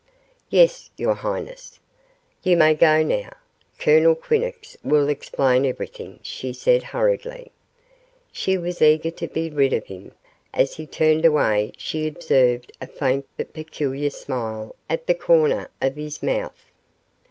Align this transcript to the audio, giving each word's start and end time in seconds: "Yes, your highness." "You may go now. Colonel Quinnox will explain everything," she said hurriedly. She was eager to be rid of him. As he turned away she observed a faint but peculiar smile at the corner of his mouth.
"Yes, 0.49 0.89
your 0.97 1.13
highness." 1.13 1.79
"You 2.41 2.57
may 2.57 2.73
go 2.73 3.03
now. 3.03 3.35
Colonel 3.77 4.15
Quinnox 4.15 4.75
will 4.83 5.07
explain 5.09 5.63
everything," 5.63 6.19
she 6.23 6.53
said 6.53 6.81
hurriedly. 6.81 7.51
She 8.31 8.57
was 8.57 8.81
eager 8.81 9.11
to 9.11 9.27
be 9.27 9.51
rid 9.51 9.73
of 9.73 9.85
him. 9.85 10.13
As 10.55 10.73
he 10.77 10.87
turned 10.87 11.23
away 11.23 11.73
she 11.77 12.07
observed 12.07 12.71
a 12.81 12.87
faint 12.87 13.27
but 13.37 13.53
peculiar 13.53 14.09
smile 14.09 14.75
at 14.89 15.05
the 15.05 15.13
corner 15.13 15.69
of 15.79 15.95
his 15.95 16.23
mouth. 16.23 16.71